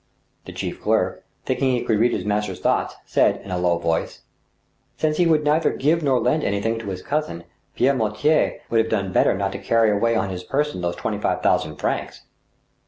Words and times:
/ 0.25 0.45
The 0.45 0.51
chief 0.51 0.81
clerk, 0.81 1.23
thinking 1.45 1.73
he 1.73 1.83
could 1.83 1.99
read 1.99 2.11
his 2.11 2.25
master's 2.25 2.59
thoughts, 2.59 2.95
said, 3.05 3.39
in 3.41 3.51
a 3.51 3.59
low 3.59 3.77
voice:'' 3.77 4.21
Since 4.97 5.17
he 5.17 5.27
would 5.27 5.43
neither 5.43 5.69
give 5.69 6.01
nor 6.01 6.19
lend 6.19 6.43
anything 6.43 6.79
to 6.79 6.89
his 6.89 7.03
cousin, 7.03 7.43
Pierre 7.75 7.93
Mortier 7.93 8.61
would 8.71 8.79
have 8.79 8.89
done 8.89 9.13
better 9.13 9.37
not 9.37 9.51
to 9.51 9.59
carry 9.59 9.91
away 9.91 10.15
on 10.15 10.31
his 10.31 10.43
person 10.43 10.81
those 10.81 10.95
twenty 10.95 11.19
five 11.19 11.43
thousand 11.43 11.75
francs." 11.75 12.23